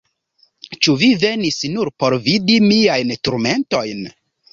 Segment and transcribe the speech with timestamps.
[0.85, 4.01] Ĉu vi venis nur por vidi miajn turmentojn?